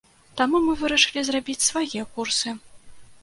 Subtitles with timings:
[0.39, 2.57] Таму мы вырашылі зрабіць свае курсы.